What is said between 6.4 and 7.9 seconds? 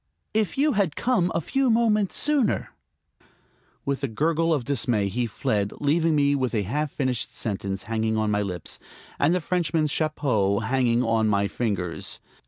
a half finished sentence